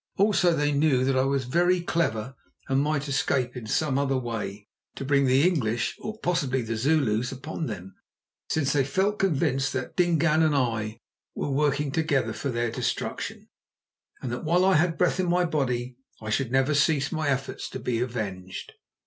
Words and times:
Also 0.17 0.51
they 0.55 0.71
knew 0.71 1.05
that 1.05 1.15
I 1.15 1.25
was 1.25 1.45
very 1.45 1.79
clever 1.79 2.33
and 2.67 2.81
might 2.81 3.07
escape 3.07 3.55
in 3.55 3.67
some 3.67 3.99
other 3.99 4.17
way 4.17 4.67
to 4.95 5.05
bring 5.05 5.27
the 5.27 5.47
English, 5.47 5.95
or 5.99 6.17
possibly 6.21 6.63
the 6.63 6.75
Zulus, 6.75 7.31
upon 7.31 7.67
them, 7.67 7.93
since 8.49 8.73
they 8.73 8.83
felt 8.83 9.19
convinced 9.19 9.73
that 9.73 9.95
Dingaan 9.95 10.41
and 10.41 10.55
I 10.55 10.97
were 11.35 11.51
working 11.51 11.91
together 11.91 12.33
for 12.33 12.49
their 12.49 12.71
destruction, 12.71 13.47
and 14.23 14.31
that 14.31 14.43
while 14.43 14.65
I 14.65 14.73
had 14.73 14.97
breath 14.97 15.19
in 15.19 15.29
my 15.29 15.45
body 15.45 15.97
I 16.19 16.31
should 16.31 16.51
never 16.51 16.73
cease 16.73 17.11
my 17.11 17.29
efforts 17.29 17.69
to 17.69 17.79
be 17.79 17.99
avenged. 17.99 18.73